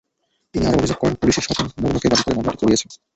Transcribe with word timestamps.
তিনি 0.55 0.63
আরও 0.65 0.77
অভিযোগ 0.79 0.97
করেন, 0.99 1.15
পুলিশই 1.19 1.43
স্বপন 1.47 1.65
মুরমুকে 1.81 2.07
বাদী 2.11 2.23
করে 2.23 2.35
মামলাটি 2.37 2.59
করিয়েছে। 2.61 2.85